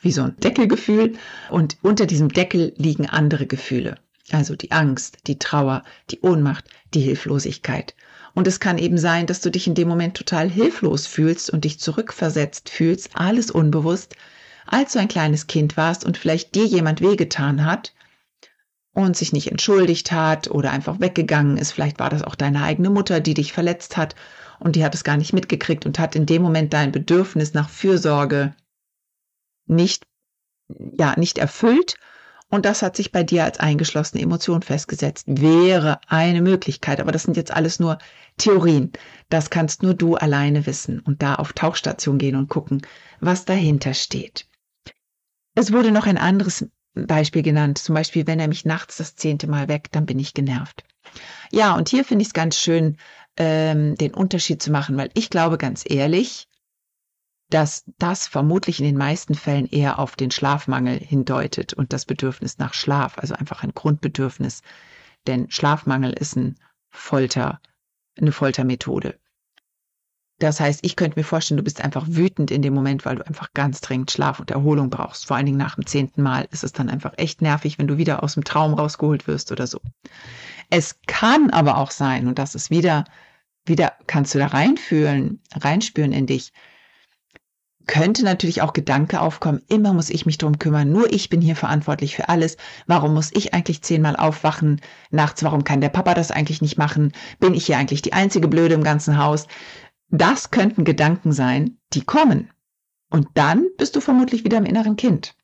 wie 0.00 0.12
so 0.12 0.22
ein 0.22 0.36
Deckelgefühl. 0.36 1.14
Und 1.50 1.76
unter 1.82 2.06
diesem 2.06 2.28
Deckel 2.28 2.72
liegen 2.76 3.06
andere 3.06 3.46
Gefühle. 3.46 3.98
Also 4.32 4.56
die 4.56 4.72
Angst, 4.72 5.18
die 5.26 5.38
Trauer, 5.38 5.84
die 6.10 6.20
Ohnmacht, 6.20 6.64
die 6.94 7.00
Hilflosigkeit. 7.00 7.94
Und 8.34 8.46
es 8.46 8.60
kann 8.60 8.78
eben 8.78 8.98
sein, 8.98 9.26
dass 9.26 9.40
du 9.40 9.50
dich 9.50 9.66
in 9.66 9.74
dem 9.74 9.88
Moment 9.88 10.16
total 10.16 10.50
hilflos 10.50 11.06
fühlst 11.06 11.48
und 11.48 11.64
dich 11.64 11.78
zurückversetzt 11.78 12.68
fühlst, 12.68 13.10
alles 13.14 13.50
unbewusst, 13.50 14.16
als 14.66 14.92
du 14.92 14.98
ein 14.98 15.08
kleines 15.08 15.46
Kind 15.46 15.76
warst 15.76 16.04
und 16.04 16.18
vielleicht 16.18 16.54
dir 16.54 16.66
jemand 16.66 17.00
wehgetan 17.00 17.64
hat 17.64 17.94
und 18.92 19.16
sich 19.16 19.32
nicht 19.32 19.50
entschuldigt 19.50 20.10
hat 20.10 20.50
oder 20.50 20.70
einfach 20.72 21.00
weggegangen 21.00 21.56
ist. 21.56 21.72
Vielleicht 21.72 22.00
war 22.00 22.10
das 22.10 22.22
auch 22.22 22.34
deine 22.34 22.62
eigene 22.62 22.90
Mutter, 22.90 23.20
die 23.20 23.34
dich 23.34 23.52
verletzt 23.52 23.96
hat 23.96 24.16
und 24.58 24.74
die 24.74 24.84
hat 24.84 24.94
es 24.94 25.04
gar 25.04 25.16
nicht 25.16 25.32
mitgekriegt 25.32 25.86
und 25.86 25.98
hat 25.98 26.16
in 26.16 26.26
dem 26.26 26.42
Moment 26.42 26.72
dein 26.72 26.92
Bedürfnis 26.92 27.54
nach 27.54 27.68
Fürsorge 27.68 28.54
nicht, 29.66 30.04
ja, 30.68 31.14
nicht 31.16 31.38
erfüllt 31.38 31.96
und 32.48 32.64
das 32.64 32.82
hat 32.82 32.96
sich 32.96 33.10
bei 33.10 33.24
dir 33.24 33.44
als 33.44 33.58
eingeschlossene 33.58 34.22
Emotion 34.22 34.62
festgesetzt. 34.62 35.24
Wäre 35.26 36.00
eine 36.06 36.42
Möglichkeit, 36.42 37.00
aber 37.00 37.12
das 37.12 37.24
sind 37.24 37.36
jetzt 37.36 37.52
alles 37.52 37.80
nur 37.80 37.98
Theorien. 38.38 38.92
Das 39.28 39.50
kannst 39.50 39.82
nur 39.82 39.94
du 39.94 40.14
alleine 40.14 40.66
wissen 40.66 41.00
und 41.00 41.22
da 41.22 41.34
auf 41.34 41.52
Tauchstation 41.52 42.18
gehen 42.18 42.36
und 42.36 42.48
gucken, 42.48 42.82
was 43.20 43.44
dahinter 43.44 43.94
steht. 43.94 44.46
Es 45.54 45.72
wurde 45.72 45.90
noch 45.90 46.06
ein 46.06 46.18
anderes 46.18 46.68
Beispiel 46.94 47.42
genannt, 47.42 47.78
zum 47.78 47.94
Beispiel, 47.94 48.26
wenn 48.26 48.40
er 48.40 48.48
mich 48.48 48.64
nachts 48.64 48.96
das 48.96 49.16
zehnte 49.16 49.48
Mal 49.48 49.68
weckt, 49.68 49.96
dann 49.96 50.06
bin 50.06 50.18
ich 50.18 50.32
genervt. 50.32 50.84
Ja, 51.50 51.74
und 51.74 51.88
hier 51.88 52.04
finde 52.04 52.22
ich 52.22 52.28
es 52.28 52.34
ganz 52.34 52.58
schön, 52.58 52.96
ähm, 53.36 53.96
den 53.96 54.14
Unterschied 54.14 54.62
zu 54.62 54.70
machen, 54.70 54.96
weil 54.96 55.10
ich 55.14 55.30
glaube 55.30 55.58
ganz 55.58 55.84
ehrlich, 55.86 56.48
dass 57.50 57.84
das 57.98 58.26
vermutlich 58.26 58.80
in 58.80 58.86
den 58.86 58.96
meisten 58.96 59.34
Fällen 59.34 59.66
eher 59.66 59.98
auf 59.98 60.16
den 60.16 60.30
Schlafmangel 60.30 60.98
hindeutet 60.98 61.74
und 61.74 61.92
das 61.92 62.04
Bedürfnis 62.04 62.58
nach 62.58 62.74
Schlaf, 62.74 63.18
also 63.18 63.34
einfach 63.34 63.62
ein 63.62 63.72
Grundbedürfnis. 63.72 64.62
Denn 65.26 65.50
Schlafmangel 65.50 66.12
ist 66.12 66.36
ein 66.36 66.56
Folter, 66.90 67.60
eine 68.18 68.32
Foltermethode. 68.32 69.18
Das 70.38 70.60
heißt, 70.60 70.80
ich 70.82 70.96
könnte 70.96 71.18
mir 71.18 71.24
vorstellen, 71.24 71.56
du 71.56 71.64
bist 71.64 71.80
einfach 71.80 72.04
wütend 72.08 72.50
in 72.50 72.60
dem 72.60 72.74
Moment, 72.74 73.06
weil 73.06 73.16
du 73.16 73.26
einfach 73.26 73.54
ganz 73.54 73.80
dringend 73.80 74.10
Schlaf 74.10 74.38
und 74.38 74.50
Erholung 74.50 74.90
brauchst. 74.90 75.26
Vor 75.26 75.36
allen 75.36 75.46
Dingen 75.46 75.56
nach 75.56 75.76
dem 75.76 75.86
zehnten 75.86 76.22
Mal 76.22 76.46
ist 76.50 76.62
es 76.62 76.72
dann 76.72 76.90
einfach 76.90 77.14
echt 77.16 77.40
nervig, 77.40 77.78
wenn 77.78 77.86
du 77.86 77.96
wieder 77.96 78.22
aus 78.22 78.34
dem 78.34 78.44
Traum 78.44 78.74
rausgeholt 78.74 79.26
wirst 79.26 79.50
oder 79.50 79.66
so. 79.66 79.80
Es 80.68 81.00
kann 81.06 81.50
aber 81.50 81.78
auch 81.78 81.90
sein, 81.90 82.26
und 82.26 82.38
das 82.38 82.54
ist 82.54 82.70
wieder, 82.70 83.04
wieder 83.64 83.94
kannst 84.06 84.34
du 84.34 84.38
da 84.38 84.48
reinfühlen, 84.48 85.40
reinspüren 85.54 86.12
in 86.12 86.26
dich, 86.26 86.52
könnte 87.86 88.24
natürlich 88.24 88.62
auch 88.62 88.72
Gedanke 88.72 89.20
aufkommen, 89.20 89.62
immer 89.68 89.92
muss 89.92 90.10
ich 90.10 90.26
mich 90.26 90.38
drum 90.38 90.58
kümmern, 90.58 90.90
nur 90.90 91.12
ich 91.12 91.28
bin 91.28 91.40
hier 91.40 91.56
verantwortlich 91.56 92.16
für 92.16 92.28
alles. 92.28 92.56
Warum 92.86 93.14
muss 93.14 93.30
ich 93.32 93.54
eigentlich 93.54 93.82
zehnmal 93.82 94.16
aufwachen 94.16 94.80
nachts? 95.10 95.44
Warum 95.44 95.64
kann 95.64 95.80
der 95.80 95.88
Papa 95.88 96.14
das 96.14 96.30
eigentlich 96.30 96.62
nicht 96.62 96.78
machen? 96.78 97.12
Bin 97.38 97.54
ich 97.54 97.66
hier 97.66 97.78
eigentlich 97.78 98.02
die 98.02 98.12
einzige 98.12 98.48
Blöde 98.48 98.74
im 98.74 98.84
ganzen 98.84 99.18
Haus? 99.18 99.46
Das 100.08 100.50
könnten 100.50 100.84
Gedanken 100.84 101.32
sein, 101.32 101.78
die 101.92 102.02
kommen. 102.02 102.50
Und 103.10 103.28
dann 103.34 103.66
bist 103.78 103.96
du 103.96 104.00
vermutlich 104.00 104.44
wieder 104.44 104.58
im 104.58 104.64
inneren 104.64 104.96
Kind. 104.96 105.34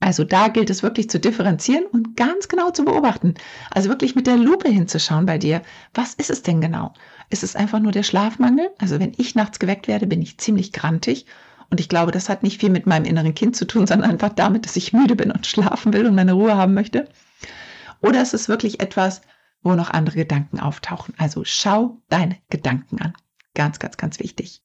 Also 0.00 0.24
da 0.24 0.48
gilt 0.48 0.70
es 0.70 0.82
wirklich 0.82 1.10
zu 1.10 1.20
differenzieren 1.20 1.84
und 1.84 2.16
ganz 2.16 2.48
genau 2.48 2.70
zu 2.70 2.86
beobachten. 2.86 3.34
Also 3.70 3.90
wirklich 3.90 4.14
mit 4.14 4.26
der 4.26 4.38
Lupe 4.38 4.70
hinzuschauen 4.70 5.26
bei 5.26 5.36
dir. 5.36 5.60
Was 5.92 6.14
ist 6.14 6.30
es 6.30 6.42
denn 6.42 6.62
genau? 6.62 6.94
Ist 7.28 7.42
es 7.42 7.54
einfach 7.54 7.80
nur 7.80 7.92
der 7.92 8.02
Schlafmangel? 8.02 8.70
Also 8.78 8.98
wenn 8.98 9.12
ich 9.18 9.34
nachts 9.34 9.58
geweckt 9.58 9.88
werde, 9.88 10.06
bin 10.06 10.22
ich 10.22 10.38
ziemlich 10.38 10.72
grantig. 10.72 11.26
Und 11.68 11.80
ich 11.80 11.88
glaube, 11.90 12.12
das 12.12 12.30
hat 12.30 12.42
nicht 12.42 12.60
viel 12.60 12.70
mit 12.70 12.86
meinem 12.86 13.04
inneren 13.04 13.34
Kind 13.34 13.56
zu 13.56 13.66
tun, 13.66 13.86
sondern 13.86 14.10
einfach 14.10 14.30
damit, 14.30 14.64
dass 14.64 14.76
ich 14.76 14.94
müde 14.94 15.16
bin 15.16 15.30
und 15.30 15.46
schlafen 15.46 15.92
will 15.92 16.06
und 16.06 16.14
meine 16.14 16.32
Ruhe 16.32 16.56
haben 16.56 16.72
möchte. 16.72 17.06
Oder 18.00 18.22
ist 18.22 18.32
es 18.32 18.48
wirklich 18.48 18.80
etwas, 18.80 19.20
wo 19.62 19.74
noch 19.74 19.90
andere 19.90 20.16
Gedanken 20.16 20.60
auftauchen? 20.60 21.14
Also 21.18 21.42
schau 21.44 22.00
deine 22.08 22.38
Gedanken 22.48 23.02
an. 23.02 23.12
Ganz, 23.54 23.78
ganz, 23.78 23.98
ganz 23.98 24.18
wichtig. 24.18 24.62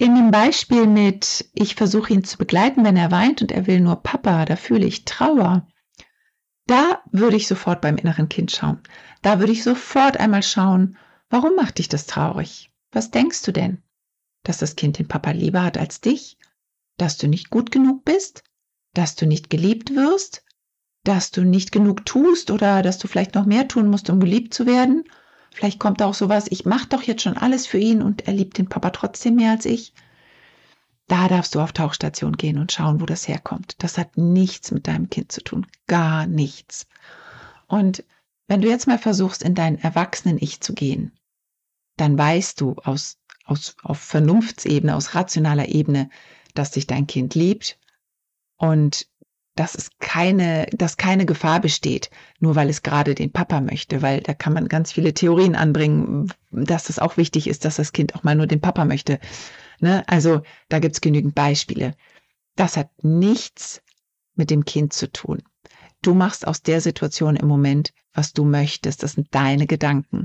In 0.00 0.14
dem 0.14 0.30
Beispiel 0.30 0.86
mit, 0.86 1.50
ich 1.52 1.74
versuche 1.74 2.14
ihn 2.14 2.24
zu 2.24 2.38
begleiten, 2.38 2.84
wenn 2.84 2.96
er 2.96 3.10
weint 3.10 3.42
und 3.42 3.52
er 3.52 3.66
will 3.66 3.80
nur 3.80 3.96
Papa, 3.96 4.46
da 4.46 4.56
fühle 4.56 4.86
ich 4.86 5.04
Trauer. 5.04 5.68
Da 6.66 7.02
würde 7.12 7.36
ich 7.36 7.46
sofort 7.46 7.82
beim 7.82 7.98
inneren 7.98 8.30
Kind 8.30 8.50
schauen. 8.50 8.80
Da 9.20 9.40
würde 9.40 9.52
ich 9.52 9.62
sofort 9.62 10.16
einmal 10.16 10.42
schauen, 10.42 10.96
Warum 11.30 11.54
macht 11.54 11.78
dich 11.78 11.88
das 11.88 12.06
traurig? 12.06 12.72
Was 12.90 13.12
denkst 13.12 13.42
du 13.42 13.52
denn? 13.52 13.82
Dass 14.42 14.58
das 14.58 14.74
Kind 14.74 14.98
den 14.98 15.06
Papa 15.06 15.30
lieber 15.30 15.62
hat 15.62 15.78
als 15.78 16.00
dich? 16.00 16.38
Dass 16.96 17.16
du 17.18 17.28
nicht 17.28 17.50
gut 17.50 17.70
genug 17.70 18.04
bist? 18.04 18.42
Dass 18.94 19.14
du 19.14 19.26
nicht 19.26 19.48
geliebt 19.48 19.94
wirst? 19.94 20.44
Dass 21.04 21.30
du 21.30 21.42
nicht 21.42 21.70
genug 21.70 22.04
tust 22.04 22.50
oder 22.50 22.82
dass 22.82 22.98
du 22.98 23.06
vielleicht 23.06 23.36
noch 23.36 23.46
mehr 23.46 23.68
tun 23.68 23.88
musst, 23.88 24.10
um 24.10 24.18
geliebt 24.18 24.52
zu 24.52 24.66
werden? 24.66 25.04
Vielleicht 25.52 25.80
kommt 25.80 26.02
auch 26.02 26.14
sowas, 26.14 26.46
ich 26.50 26.64
mache 26.64 26.88
doch 26.88 27.02
jetzt 27.02 27.22
schon 27.22 27.36
alles 27.36 27.66
für 27.66 27.78
ihn 27.78 28.02
und 28.02 28.26
er 28.26 28.32
liebt 28.32 28.58
den 28.58 28.68
Papa 28.68 28.90
trotzdem 28.90 29.36
mehr 29.36 29.50
als 29.50 29.66
ich. 29.66 29.92
Da 31.08 31.28
darfst 31.28 31.54
du 31.54 31.60
auf 31.60 31.72
Tauchstation 31.72 32.36
gehen 32.36 32.58
und 32.58 32.70
schauen, 32.70 33.00
wo 33.00 33.06
das 33.06 33.26
herkommt. 33.26 33.74
Das 33.82 33.98
hat 33.98 34.16
nichts 34.16 34.70
mit 34.70 34.86
deinem 34.86 35.10
Kind 35.10 35.32
zu 35.32 35.42
tun. 35.42 35.66
Gar 35.88 36.26
nichts. 36.26 36.86
Und 37.66 38.04
wenn 38.46 38.60
du 38.60 38.68
jetzt 38.68 38.86
mal 38.86 38.98
versuchst, 38.98 39.42
in 39.42 39.54
dein 39.54 39.78
Erwachsenen-Ich 39.78 40.60
zu 40.60 40.72
gehen 40.72 41.12
dann 42.00 42.16
weißt 42.16 42.60
du 42.60 42.76
aus, 42.82 43.18
aus, 43.44 43.76
auf 43.82 43.98
Vernunftsebene, 43.98 44.96
aus 44.96 45.14
rationaler 45.14 45.68
Ebene, 45.68 46.08
dass 46.54 46.70
dich 46.70 46.86
dein 46.86 47.06
Kind 47.06 47.34
liebt 47.34 47.78
und 48.56 49.06
dass 49.60 49.74
es 49.74 49.90
keine, 49.98 50.64
dass 50.72 50.96
keine 50.96 51.26
Gefahr 51.26 51.60
besteht, 51.60 52.08
nur 52.38 52.56
weil 52.56 52.70
es 52.70 52.82
gerade 52.82 53.14
den 53.14 53.30
Papa 53.30 53.60
möchte, 53.60 54.00
weil 54.00 54.22
da 54.22 54.32
kann 54.32 54.54
man 54.54 54.68
ganz 54.68 54.90
viele 54.90 55.12
Theorien 55.12 55.54
anbringen, 55.54 56.32
dass 56.50 56.88
es 56.88 56.98
auch 56.98 57.18
wichtig 57.18 57.46
ist, 57.46 57.66
dass 57.66 57.76
das 57.76 57.92
Kind 57.92 58.14
auch 58.14 58.22
mal 58.22 58.34
nur 58.34 58.46
den 58.46 58.62
Papa 58.62 58.86
möchte. 58.86 59.20
Ne? 59.78 60.02
Also 60.08 60.40
da 60.70 60.78
gibt's 60.78 61.02
genügend 61.02 61.34
Beispiele. 61.34 61.94
Das 62.56 62.78
hat 62.78 62.88
nichts 63.02 63.82
mit 64.34 64.48
dem 64.48 64.64
Kind 64.64 64.94
zu 64.94 65.12
tun. 65.12 65.42
Du 66.00 66.14
machst 66.14 66.46
aus 66.46 66.62
der 66.62 66.80
Situation 66.80 67.36
im 67.36 67.46
Moment, 67.46 67.92
was 68.14 68.32
du 68.32 68.46
möchtest. 68.46 69.02
Das 69.02 69.12
sind 69.12 69.28
deine 69.34 69.66
Gedanken. 69.66 70.24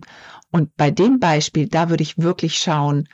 Und 0.49 0.77
bei 0.77 0.91
dem 0.91 1.19
Beispiel, 1.19 1.67
da 1.67 1.89
würde 1.89 2.03
ich 2.03 2.19
wirklich 2.19 2.57
schauen, 2.57 3.09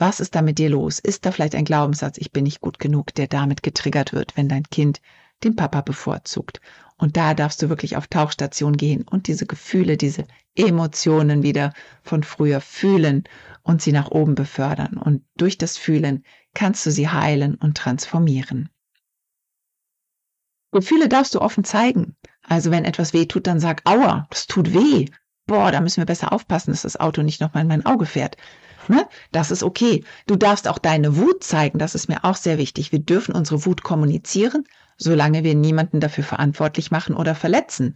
Was 0.00 0.20
ist 0.20 0.36
da 0.36 0.42
mit 0.42 0.58
dir 0.58 0.70
los? 0.70 1.00
Ist 1.00 1.26
da 1.26 1.32
vielleicht 1.32 1.56
ein 1.56 1.64
Glaubenssatz, 1.64 2.18
ich 2.18 2.30
bin 2.30 2.44
nicht 2.44 2.60
gut 2.60 2.78
genug, 2.78 3.12
der 3.14 3.26
damit 3.26 3.64
getriggert 3.64 4.12
wird, 4.12 4.36
wenn 4.36 4.48
dein 4.48 4.62
Kind 4.62 5.00
den 5.44 5.56
Papa 5.56 5.80
bevorzugt? 5.80 6.60
Und 6.96 7.16
da 7.16 7.34
darfst 7.34 7.62
du 7.62 7.68
wirklich 7.68 7.96
auf 7.96 8.08
Tauchstation 8.08 8.76
gehen 8.76 9.06
und 9.08 9.28
diese 9.28 9.46
Gefühle, 9.46 9.96
diese 9.96 10.24
Emotionen 10.56 11.44
wieder 11.44 11.72
von 12.02 12.24
früher 12.24 12.60
fühlen 12.60 13.24
und 13.62 13.80
sie 13.80 13.92
nach 13.92 14.10
oben 14.10 14.34
befördern. 14.34 14.96
Und 14.96 15.22
durch 15.36 15.58
das 15.58 15.76
Fühlen 15.76 16.24
kannst 16.54 16.84
du 16.84 16.90
sie 16.90 17.08
heilen 17.08 17.54
und 17.54 17.76
transformieren. 17.76 18.68
Gefühle 20.72 21.08
darfst 21.08 21.34
du 21.34 21.40
offen 21.40 21.64
zeigen. 21.64 22.16
Also 22.42 22.70
wenn 22.70 22.84
etwas 22.84 23.12
weh 23.12 23.26
tut, 23.26 23.46
dann 23.46 23.60
sag, 23.60 23.82
aua, 23.84 24.26
das 24.30 24.46
tut 24.46 24.74
weh. 24.74 25.06
Boah, 25.46 25.70
da 25.70 25.80
müssen 25.80 26.00
wir 26.00 26.06
besser 26.06 26.32
aufpassen, 26.32 26.72
dass 26.72 26.82
das 26.82 26.98
Auto 26.98 27.22
nicht 27.22 27.40
nochmal 27.40 27.62
in 27.62 27.68
mein 27.68 27.86
Auge 27.86 28.06
fährt. 28.06 28.36
Ne? 28.88 29.06
Das 29.32 29.50
ist 29.50 29.62
okay. 29.62 30.04
Du 30.26 30.36
darfst 30.36 30.66
auch 30.66 30.78
deine 30.78 31.16
Wut 31.16 31.44
zeigen. 31.44 31.78
Das 31.78 31.94
ist 31.94 32.08
mir 32.08 32.24
auch 32.24 32.36
sehr 32.36 32.58
wichtig. 32.58 32.90
Wir 32.90 32.98
dürfen 32.98 33.34
unsere 33.34 33.64
Wut 33.66 33.82
kommunizieren, 33.82 34.64
solange 34.98 35.44
wir 35.44 35.54
niemanden 35.54 36.00
dafür 36.00 36.24
verantwortlich 36.24 36.90
machen 36.90 37.14
oder 37.14 37.34
verletzen. 37.34 37.94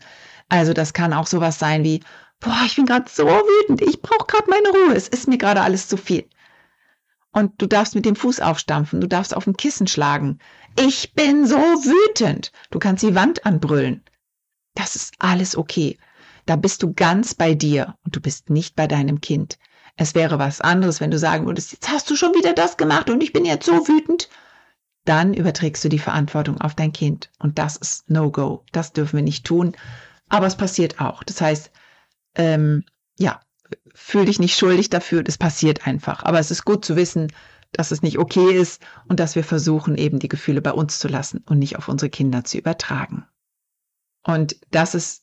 Also 0.49 0.73
das 0.73 0.93
kann 0.93 1.13
auch 1.13 1.27
sowas 1.27 1.59
sein 1.59 1.85
wie, 1.85 2.01
boah, 2.41 2.63
ich 2.65 2.77
bin 2.77 2.87
gerade 2.87 3.11
so 3.11 3.27
wütend. 3.27 3.83
Ich 3.83 4.01
brauche 4.01 4.27
gerade 4.27 4.49
meine 4.49 4.69
Ruhe. 4.69 4.95
Es 4.95 5.09
ist 5.09 5.29
mir 5.29 5.39
gerade 5.39 5.61
alles 5.61 5.89
zu 5.89 5.97
viel. 5.97 6.29
Und 7.33 7.61
du 7.61 7.67
darfst 7.67 7.95
mit 7.95 8.05
dem 8.05 8.17
Fuß 8.17 8.41
aufstampfen. 8.41 9.01
Du 9.01 9.09
darfst 9.09 9.35
auf 9.35 9.47
ein 9.47 9.57
Kissen 9.57 9.87
schlagen. 9.87 10.39
Ich 10.79 11.15
bin 11.15 11.47
so 11.47 11.57
wütend. 11.57 12.53
Du 12.71 12.79
kannst 12.79 13.03
die 13.03 13.15
Wand 13.15 13.47
anbrüllen. 13.47 14.05
Das 14.75 14.97
ist 14.97 15.15
alles 15.19 15.57
okay. 15.57 15.99
Da 16.47 16.57
bist 16.57 16.83
du 16.83 16.93
ganz 16.93 17.35
bei 17.35 17.55
dir 17.55 17.97
und 18.05 18.17
du 18.17 18.21
bist 18.21 18.51
nicht 18.51 18.77
bei 18.77 18.87
deinem 18.87 19.21
Kind. 19.21 19.59
Es 19.97 20.15
wäre 20.15 20.39
was 20.39 20.61
anderes, 20.61 21.01
wenn 21.01 21.11
du 21.11 21.19
sagen 21.19 21.47
würdest, 21.47 21.73
jetzt 21.73 21.91
hast 21.91 22.11
du 22.11 22.17
schon 22.17 22.35
wieder 22.35 22.53
das 22.55 22.77
gemacht 22.77 23.11
und 23.11 23.23
ich 23.23 23.33
bin 23.33 23.45
jetzt 23.45 23.67
so 23.67 23.87
wütend. 23.87 24.29
Dann 25.05 25.35
überträgst 25.35 25.85
du 25.85 25.89
die 25.89 25.99
Verantwortung 25.99 26.61
auf 26.61 26.75
dein 26.75 26.93
Kind. 26.93 27.31
Und 27.39 27.59
das 27.59 27.77
ist 27.77 28.09
No-Go. 28.11 28.65
Das 28.73 28.93
dürfen 28.93 29.17
wir 29.17 29.25
nicht 29.25 29.45
tun. 29.45 29.73
Aber 30.29 30.47
es 30.47 30.57
passiert 30.57 31.01
auch. 31.01 31.25
Das 31.25 31.41
heißt, 31.41 31.71
ähm, 32.37 32.85
ja, 33.19 33.41
fühl 33.95 34.27
dich 34.27 34.39
nicht 34.39 34.57
schuldig 34.57 34.91
dafür. 34.91 35.23
Das 35.23 35.39
passiert 35.39 35.87
einfach. 35.87 36.23
Aber 36.25 36.39
es 36.39 36.51
ist 36.51 36.65
gut 36.65 36.85
zu 36.85 36.97
wissen, 36.97 37.33
dass 37.73 37.91
es 37.91 38.03
nicht 38.03 38.19
okay 38.19 38.53
ist 38.53 38.83
und 39.09 39.19
dass 39.19 39.35
wir 39.35 39.45
versuchen, 39.45 39.97
eben 39.97 40.19
die 40.19 40.29
Gefühle 40.29 40.63
bei 40.63 40.73
uns 40.73 40.99
zu 40.99 41.09
lassen 41.09 41.43
und 41.47 41.59
nicht 41.59 41.77
auf 41.77 41.89
unsere 41.89 42.11
Kinder 42.11 42.45
zu 42.45 42.59
übertragen. 42.59 43.27
Und 44.25 44.57
das 44.71 44.95
ist 44.95 45.23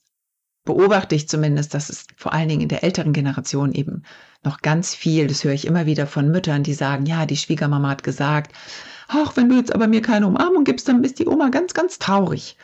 beobachte 0.66 1.16
ich 1.16 1.28
zumindest, 1.28 1.74
dass 1.74 1.90
es 1.90 2.06
vor 2.16 2.32
allen 2.34 2.48
Dingen 2.48 2.62
in 2.62 2.70
der 2.70 2.84
älteren 2.84 3.12
Generation 3.12 3.72
eben 3.72 4.04
noch 4.44 4.62
ganz 4.62 4.94
viel, 4.94 5.26
das 5.26 5.44
höre 5.44 5.54
ich 5.54 5.66
immer 5.66 5.88
wieder 5.88 6.06
von 6.06 6.30
Müttern, 6.30 6.62
die 6.62 6.76
sagen, 6.76 7.08
ja, 7.08 7.26
die 7.26 7.38
Schwiegermama 7.38 7.90
hat 7.90 8.04
gesagt, 8.04 8.54
ach, 9.10 9.36
wenn 9.36 9.50
du 9.50 9.56
jetzt 9.56 9.74
aber 9.74 9.88
mir 9.88 10.02
keine 10.02 10.28
Umarmung 10.28 10.64
gibst, 10.64 10.88
dann 10.88 11.02
bist 11.02 11.20
die 11.20 11.28
Oma 11.28 11.50
ganz, 11.50 11.74
ganz 11.74 12.00
traurig. 12.00 12.58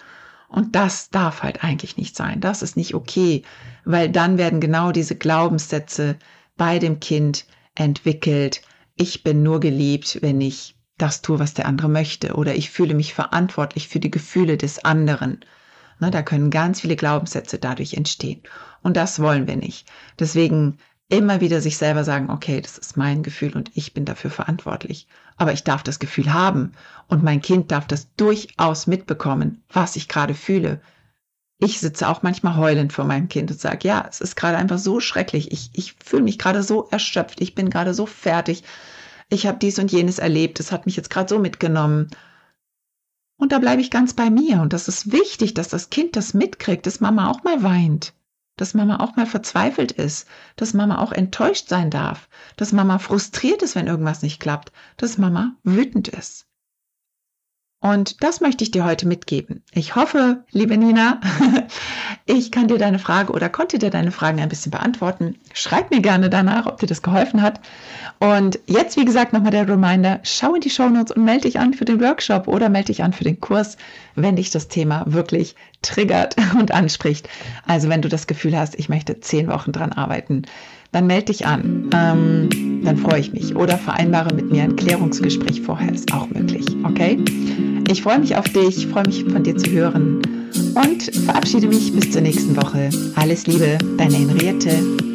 Und 0.48 0.76
das 0.76 1.10
darf 1.10 1.44
halt 1.44 1.64
eigentlich 1.64 1.98
nicht 1.98 2.16
sein. 2.16 2.40
Das 2.40 2.62
ist 2.62 2.78
nicht 2.78 2.94
okay, 2.94 3.44
weil 3.84 4.10
dann 4.10 4.38
werden 4.38 4.62
genau 4.62 4.92
diese 4.92 5.16
Glaubenssätze 5.16 6.18
bei 6.56 6.80
dem 6.80 7.00
Kind 7.00 7.46
entwickelt. 7.74 8.62
Ich 8.96 9.24
bin 9.24 9.44
nur 9.44 9.60
geliebt, 9.60 10.20
wenn 10.22 10.40
ich 10.40 10.78
das 10.98 11.22
tue, 11.22 11.40
was 11.40 11.56
der 11.56 11.66
andere 11.66 11.90
möchte. 11.90 12.36
Oder 12.36 12.56
ich 12.56 12.70
fühle 12.70 12.94
mich 12.94 13.14
verantwortlich 13.14 13.90
für 13.90 14.00
die 14.00 14.12
Gefühle 14.12 14.56
des 14.56 14.86
anderen. 14.86 15.44
Ne, 16.00 16.12
da 16.12 16.22
können 16.22 16.52
ganz 16.52 16.82
viele 16.82 16.96
Glaubenssätze 16.96 17.58
dadurch 17.58 17.96
entstehen. 17.96 18.44
Und 18.82 18.96
das 18.96 19.20
wollen 19.20 19.48
wir 19.48 19.56
nicht. 19.56 19.90
Deswegen 20.20 20.78
immer 21.10 21.42
wieder 21.42 21.62
sich 21.62 21.78
selber 21.78 22.04
sagen, 22.04 22.30
okay, 22.30 22.62
das 22.62 22.78
ist 22.78 22.98
mein 22.98 23.22
Gefühl 23.22 23.56
und 23.56 23.72
ich 23.76 23.94
bin 23.94 24.06
dafür 24.06 24.32
verantwortlich. 24.32 25.08
Aber 25.38 25.54
ich 25.54 25.64
darf 25.64 25.84
das 25.84 26.00
Gefühl 26.00 26.34
haben 26.34 26.74
und 27.08 27.24
mein 27.24 27.42
Kind 27.42 27.72
darf 27.72 27.88
das 27.88 28.14
durchaus 28.16 28.88
mitbekommen, 28.88 29.64
was 29.70 29.96
ich 29.96 30.08
gerade 30.08 30.34
fühle. 30.34 30.82
Ich 31.60 31.80
sitze 31.80 32.10
auch 32.10 32.22
manchmal 32.22 32.58
heulend 32.58 32.92
vor 32.92 33.06
meinem 33.06 33.30
Kind 33.30 33.52
und 33.52 33.60
sage, 33.60 33.88
ja, 33.88 34.06
es 34.10 34.20
ist 34.20 34.36
gerade 34.36 34.58
einfach 34.58 34.78
so 34.78 35.00
schrecklich. 35.00 35.52
Ich, 35.52 35.70
ich 35.74 35.94
fühle 36.04 36.24
mich 36.24 36.38
gerade 36.38 36.64
so 36.64 36.88
erschöpft. 36.90 37.40
Ich 37.40 37.56
bin 37.56 37.70
gerade 37.70 37.94
so 37.94 38.06
fertig. 38.06 38.64
Ich 39.30 39.48
habe 39.48 39.58
dies 39.58 39.80
und 39.80 39.92
jenes 39.92 40.20
erlebt. 40.20 40.60
Es 40.60 40.72
hat 40.72 40.86
mich 40.86 40.98
jetzt 40.98 41.10
gerade 41.10 41.30
so 41.30 41.40
mitgenommen. 41.40 42.10
Und 43.38 43.52
da 43.52 43.60
bleibe 43.60 43.82
ich 43.82 43.90
ganz 43.90 44.14
bei 44.14 44.30
mir. 44.30 44.62
Und 44.62 44.74
das 44.74 44.88
ist 44.88 45.12
wichtig, 45.14 45.54
dass 45.54 45.70
das 45.70 45.90
Kind 45.90 46.16
das 46.16 46.34
mitkriegt, 46.34 46.86
dass 46.86 47.00
Mama 47.00 47.30
auch 47.30 47.44
mal 47.44 47.64
weint, 47.64 48.14
dass 48.58 48.74
Mama 48.74 49.00
auch 49.00 49.16
mal 49.16 49.26
verzweifelt 49.26 49.92
ist, 49.92 50.28
dass 50.56 50.74
Mama 50.74 51.00
auch 51.00 51.12
enttäuscht 51.12 51.68
sein 51.68 51.90
darf, 51.90 52.30
dass 52.58 52.72
Mama 52.72 53.00
frustriert 53.00 53.62
ist, 53.62 53.76
wenn 53.76 53.88
irgendwas 53.88 54.22
nicht 54.22 54.40
klappt, 54.40 54.72
dass 54.98 55.18
Mama 55.18 55.56
wütend 55.64 56.08
ist. 56.08 56.48
Und 57.86 58.24
das 58.24 58.42
möchte 58.42 58.64
ich 58.64 58.72
dir 58.72 58.84
heute 58.84 59.08
mitgeben. 59.08 59.62
Ich 59.72 59.96
hoffe, 59.96 60.44
liebe 60.50 60.76
Nina, 60.76 61.22
ich 62.26 62.52
kann 62.52 62.68
dir 62.68 62.80
deine 62.80 62.98
Frage 62.98 63.32
oder 63.32 63.48
konnte 63.48 63.78
dir 63.78 63.92
deine 63.92 64.10
Fragen 64.10 64.40
ein 64.40 64.50
bisschen 64.50 64.72
beantworten. 64.72 65.36
Schreib 65.54 65.92
mir 65.92 66.02
gerne 66.02 66.32
danach, 66.32 66.66
ob 66.66 66.80
dir 66.80 66.88
das 66.88 67.04
geholfen 67.04 67.44
hat. 67.44 67.60
Und 68.18 68.58
jetzt, 68.66 68.98
wie 68.98 69.06
gesagt, 69.06 69.34
nochmal 69.34 69.52
der 69.52 69.70
Reminder, 69.70 70.20
schau 70.24 70.56
in 70.56 70.62
die 70.62 70.72
Show 70.72 70.90
Notes 70.90 71.16
und 71.16 71.26
melde 71.26 71.44
dich 71.44 71.60
an 71.60 71.76
für 71.76 71.86
den 71.86 72.02
Workshop 72.02 72.48
oder 72.48 72.70
melde 72.70 72.88
dich 72.88 73.04
an 73.04 73.14
für 73.14 73.24
den 73.24 73.40
Kurs, 73.40 73.78
wenn 74.16 74.36
dich 74.36 74.50
das 74.50 74.68
Thema 74.68 75.04
wirklich 75.06 75.54
triggert 75.84 76.36
und 76.60 76.72
anspricht. 76.72 77.30
Also 77.68 77.88
wenn 77.88 78.02
du 78.02 78.10
das 78.10 78.26
Gefühl 78.26 78.58
hast, 78.58 78.80
ich 78.80 78.90
möchte 78.90 79.20
zehn 79.20 79.48
Wochen 79.48 79.72
dran 79.72 79.92
arbeiten, 79.92 80.42
dann 80.96 81.08
melde 81.08 81.26
dich 81.26 81.46
an. 81.46 81.90
Ähm, 81.94 82.82
dann 82.86 82.96
freue 82.96 83.20
ich 83.20 83.34
mich. 83.34 83.56
Oder 83.56 83.78
vereinbare 83.78 84.34
mit 84.34 84.50
mir 84.50 84.64
ein 84.64 84.78
Klärungsgespräch 84.78 85.62
vorher, 85.62 85.94
ist 85.94 86.14
auch 86.14 86.30
möglich. 86.30 86.66
Okay? 86.84 87.20
Ich 87.90 88.02
freue 88.02 88.20
mich 88.20 88.38
auf 88.38 88.48
dich, 88.48 88.88
freue 88.88 89.04
mich 89.06 89.26
von 89.26 89.44
dir 89.44 89.58
zu 89.58 89.70
hören 89.72 90.22
und 90.74 91.04
verabschiede 91.26 91.68
mich 91.68 91.92
bis 91.94 92.12
zur 92.12 92.22
nächsten 92.22 92.56
Woche. 92.56 92.90
Alles 93.16 93.46
Liebe, 93.46 93.78
deine 93.98 94.16
Henriette. 94.16 95.15